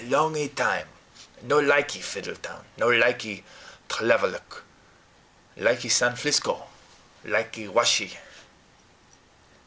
"Longee 0.09 0.47
time. 0.55 0.87
No 1.43 1.59
likee 1.59 1.99
Fiddletown, 2.01 2.65
no 2.77 2.87
likee 2.87 3.43
Tlevelick. 3.87 4.63
Likee 5.57 5.89
San 5.89 6.13
Flisco. 6.15 6.65
Likee 7.23 7.67
washee. 7.67 8.17